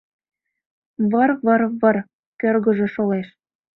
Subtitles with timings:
[1.11, 1.97] Выр-выр-выр
[2.39, 3.27] кӧргыжӧ шолеш.